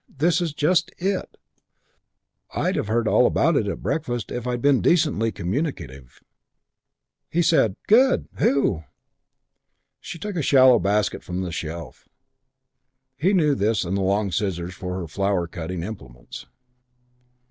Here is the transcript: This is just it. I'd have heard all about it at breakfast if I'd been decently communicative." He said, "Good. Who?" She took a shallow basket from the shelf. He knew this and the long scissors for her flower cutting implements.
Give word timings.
This 0.09 0.41
is 0.41 0.51
just 0.55 0.91
it. 0.97 1.37
I'd 2.55 2.75
have 2.75 2.87
heard 2.87 3.07
all 3.07 3.27
about 3.27 3.55
it 3.55 3.67
at 3.67 3.83
breakfast 3.83 4.31
if 4.31 4.47
I'd 4.47 4.59
been 4.59 4.81
decently 4.81 5.31
communicative." 5.31 6.23
He 7.29 7.43
said, 7.43 7.75
"Good. 7.85 8.27
Who?" 8.39 8.81
She 9.99 10.17
took 10.17 10.35
a 10.37 10.41
shallow 10.41 10.79
basket 10.79 11.21
from 11.23 11.41
the 11.41 11.51
shelf. 11.51 12.09
He 13.15 13.31
knew 13.31 13.53
this 13.53 13.85
and 13.85 13.95
the 13.95 14.01
long 14.01 14.31
scissors 14.31 14.73
for 14.73 14.99
her 14.99 15.07
flower 15.07 15.45
cutting 15.45 15.83
implements. 15.83 16.47